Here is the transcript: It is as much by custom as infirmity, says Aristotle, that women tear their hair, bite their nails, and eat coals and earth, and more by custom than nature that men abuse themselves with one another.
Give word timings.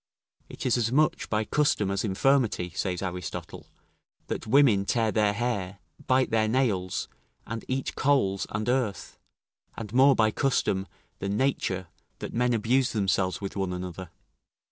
It 0.49 0.65
is 0.65 0.77
as 0.77 0.91
much 0.91 1.29
by 1.29 1.45
custom 1.45 1.91
as 1.91 2.03
infirmity, 2.03 2.71
says 2.71 3.03
Aristotle, 3.03 3.67
that 4.29 4.47
women 4.47 4.83
tear 4.83 5.11
their 5.11 5.33
hair, 5.33 5.77
bite 6.07 6.31
their 6.31 6.47
nails, 6.47 7.07
and 7.45 7.63
eat 7.67 7.93
coals 7.93 8.47
and 8.49 8.67
earth, 8.67 9.19
and 9.77 9.93
more 9.93 10.15
by 10.15 10.31
custom 10.31 10.87
than 11.19 11.37
nature 11.37 11.85
that 12.17 12.33
men 12.33 12.55
abuse 12.55 12.93
themselves 12.93 13.41
with 13.41 13.55
one 13.55 13.71
another. 13.73 14.09